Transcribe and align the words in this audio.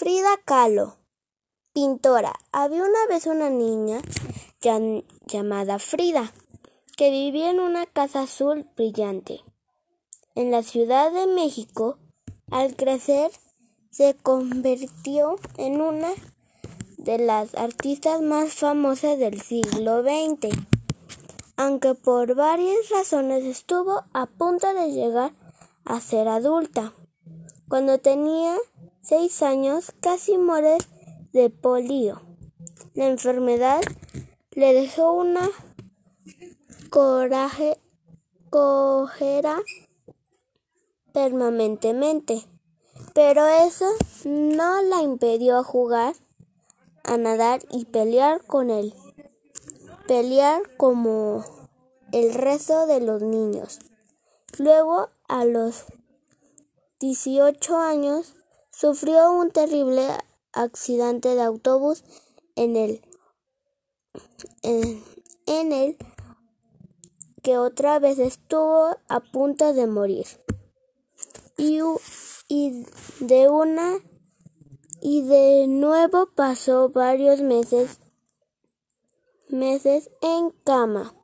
Frida 0.00 0.38
Kahlo, 0.46 0.96
pintora. 1.74 2.32
Había 2.52 2.84
una 2.84 3.06
vez 3.06 3.26
una 3.26 3.50
niña 3.50 4.00
llamada 5.26 5.78
Frida 5.78 6.32
que 6.96 7.10
vivía 7.10 7.50
en 7.50 7.60
una 7.60 7.84
casa 7.84 8.22
azul 8.22 8.66
brillante. 8.76 9.44
En 10.34 10.50
la 10.50 10.62
Ciudad 10.62 11.12
de 11.12 11.26
México, 11.26 11.98
al 12.50 12.76
crecer, 12.76 13.30
se 13.90 14.14
convirtió 14.14 15.36
en 15.58 15.82
una 15.82 16.08
de 16.96 17.18
las 17.18 17.54
artistas 17.54 18.22
más 18.22 18.54
famosas 18.54 19.18
del 19.18 19.42
siglo 19.42 20.02
XX, 20.02 20.48
aunque 21.58 21.94
por 21.94 22.34
varias 22.34 22.88
razones 22.88 23.44
estuvo 23.44 24.04
a 24.14 24.24
punto 24.24 24.72
de 24.72 24.92
llegar 24.92 25.34
a 25.84 26.00
ser 26.00 26.26
adulta. 26.26 26.94
Cuando 27.68 27.98
tenía 27.98 28.56
seis 29.02 29.42
años 29.42 29.92
casi 30.00 30.38
muere 30.38 30.78
de 31.32 31.50
polio. 31.50 32.22
La 32.94 33.06
enfermedad 33.06 33.80
le 34.52 34.74
dejó 34.74 35.12
una 35.12 35.48
coraje, 36.90 37.78
cojera 38.50 39.58
permanentemente, 41.12 42.44
pero 43.14 43.46
eso 43.46 43.86
no 44.24 44.82
la 44.82 45.02
impidió 45.02 45.62
jugar, 45.64 46.14
a 47.04 47.16
nadar 47.16 47.62
y 47.70 47.86
pelear 47.86 48.44
con 48.44 48.70
él. 48.70 48.94
Pelear 50.06 50.62
como 50.76 51.44
el 52.12 52.34
resto 52.34 52.86
de 52.86 53.00
los 53.00 53.22
niños. 53.22 53.78
Luego, 54.58 55.08
a 55.28 55.44
los 55.44 55.84
18 56.98 57.76
años, 57.78 58.34
sufrió 58.80 59.30
un 59.32 59.50
terrible 59.50 60.08
accidente 60.54 61.34
de 61.34 61.42
autobús 61.42 62.02
en 62.56 62.76
el, 62.76 63.02
en, 64.62 65.72
el 65.72 65.98
que 67.42 67.58
otra 67.58 67.98
vez 67.98 68.18
estuvo 68.18 68.96
a 69.06 69.20
punto 69.20 69.74
de 69.74 69.86
morir. 69.86 70.26
Y, 71.58 71.80
y 72.48 72.86
de 73.20 73.50
una 73.50 73.98
y 75.02 75.22
de 75.28 75.66
nuevo 75.66 76.30
pasó 76.34 76.88
varios 76.88 77.42
meses 77.42 77.98
meses 79.48 80.10
en 80.22 80.52
cama. 80.64 81.14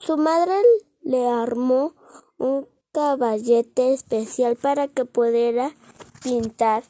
Su 0.00 0.18
madre 0.18 0.56
le 1.00 1.26
armó 1.26 1.94
un 2.36 2.68
caballete 2.92 3.94
especial 3.94 4.56
para 4.56 4.88
que 4.88 5.06
pudiera 5.06 5.74
pintar 6.22 6.84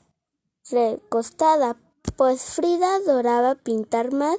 recostada, 0.71 1.77
pues 2.17 2.43
Frida 2.43 2.97
adoraba 2.97 3.55
pintar 3.55 4.13
más 4.13 4.39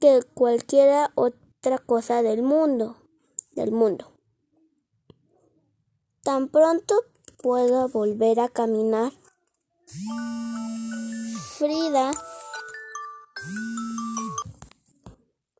que 0.00 0.22
cualquier 0.34 1.10
otra 1.14 1.78
cosa 1.78 2.22
del 2.22 2.42
mundo, 2.42 2.96
del 3.52 3.72
mundo. 3.72 4.12
Tan 6.22 6.48
pronto 6.48 6.94
puedo 7.42 7.88
volver 7.88 8.40
a 8.40 8.48
caminar. 8.48 9.12
Frida 11.58 12.12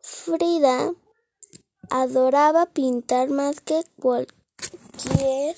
Frida 0.00 0.94
adoraba 1.90 2.66
pintar 2.66 3.28
más 3.28 3.60
que 3.60 3.84
cualquier 4.00 5.56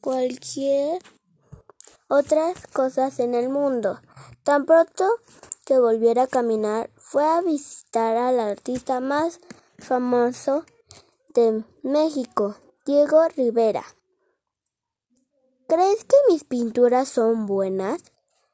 cualquier 0.00 1.02
otras 2.08 2.66
cosas 2.72 3.18
en 3.18 3.34
el 3.34 3.48
mundo. 3.48 4.00
Tan 4.42 4.64
pronto 4.66 5.04
que 5.64 5.78
volviera 5.78 6.22
a 6.22 6.26
caminar, 6.28 6.90
fue 6.96 7.24
a 7.24 7.40
visitar 7.40 8.16
al 8.16 8.38
artista 8.38 9.00
más 9.00 9.40
famoso 9.78 10.64
de 11.34 11.64
México, 11.82 12.56
Diego 12.84 13.26
Rivera. 13.36 13.84
¿Crees 15.68 16.04
que 16.04 16.16
mis 16.30 16.44
pinturas 16.44 17.08
son 17.08 17.46
buenas? 17.46 18.00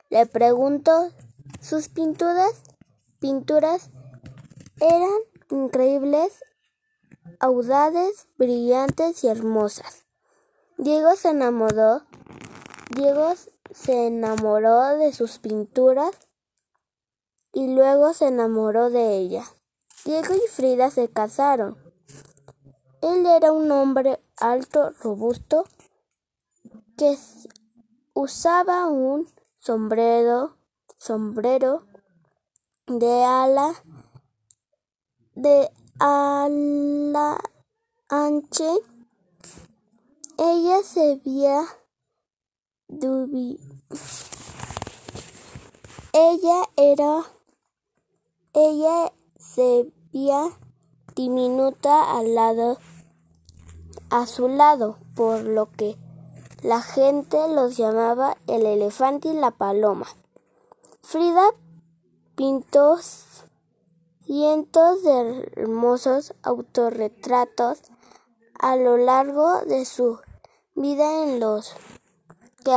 Le 0.09 0.25
preguntó. 0.27 1.11
Sus 1.61 1.89
pinturas, 1.89 2.63
pinturas 3.21 3.91
eran 4.81 5.13
increíbles, 5.51 6.43
audaces, 7.39 8.27
brillantes 8.37 9.23
y 9.23 9.29
hermosas. 9.29 10.07
Diego 10.79 11.15
se 11.15 11.29
enamoró 11.29 12.03
Diego 12.95 13.33
se 13.71 14.09
enamoró 14.09 14.99
de 14.99 15.15
sus 15.15 15.39
pinturas 15.39 16.11
y 17.55 17.75
luego 17.75 18.13
se 18.13 18.27
enamoró 18.27 18.91
de 18.91 19.17
ella. 19.17 19.45
Diego 20.05 20.35
y 20.35 20.47
Frida 20.49 20.91
se 20.91 21.09
casaron. 21.09 21.79
Él 23.01 23.25
era 23.25 23.51
un 23.51 23.71
hombre 23.71 24.21
alto, 24.37 24.91
robusto, 25.01 25.65
que 26.99 27.17
usaba 28.13 28.89
un 28.89 29.27
sombrero, 29.57 30.59
sombrero 30.99 31.87
de 32.87 33.25
ala 33.25 33.73
de 35.35 35.71
ala 35.99 37.41
ancha. 38.11 38.75
Ella 40.37 40.83
se 40.83 41.17
veía 41.25 41.65
ella 46.13 46.63
era, 46.77 47.25
ella 48.53 49.13
se 49.39 49.91
veía 50.13 50.51
diminuta 51.15 52.19
al 52.19 52.35
lado, 52.35 52.79
a 54.11 54.27
su 54.27 54.49
lado, 54.49 54.99
por 55.15 55.43
lo 55.43 55.71
que 55.71 55.97
la 56.63 56.83
gente 56.83 57.39
los 57.49 57.79
llamaba 57.79 58.37
el 58.47 58.67
elefante 58.67 59.29
y 59.29 59.35
la 59.35 59.53
paloma. 59.53 60.07
Frida 61.01 61.55
pintó 62.35 62.99
cientos 64.21 65.03
de 65.03 65.51
hermosos 65.57 66.35
autorretratos 66.43 67.81
a 68.59 68.77
lo 68.77 68.99
largo 68.99 69.63
de 69.63 69.87
su 69.87 70.19
vida 70.75 71.23
en 71.25 71.41
los 71.41 71.75
que 72.63 72.73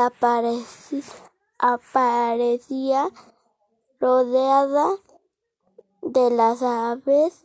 aparecía 1.57 3.09
rodeada 3.99 4.87
de 6.01 6.29
las 6.29 6.61
aves 6.61 7.41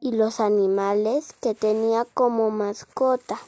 y 0.00 0.12
los 0.12 0.40
animales 0.40 1.32
que 1.40 1.54
tenía 1.54 2.04
como 2.04 2.50
mascota. 2.50 3.38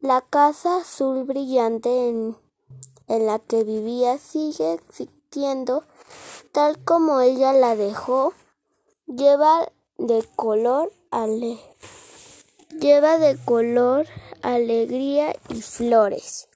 La 0.00 0.20
casa 0.20 0.78
azul 0.78 1.24
brillante 1.24 2.08
en, 2.08 2.36
la 3.08 3.38
que 3.38 3.64
vivía 3.64 4.18
sigue 4.18 4.74
existiendo 4.74 5.84
tal 6.52 6.82
como 6.84 7.20
ella 7.20 7.52
la 7.52 7.76
dejó. 7.76 8.32
Lleva 9.06 9.68
de 9.98 10.26
color 10.36 10.92
ale, 11.10 11.58
lleva 12.80 13.18
de 13.18 13.36
color 13.44 14.06
alegría 14.42 15.36
y 15.48 15.60
flores. 15.62 16.48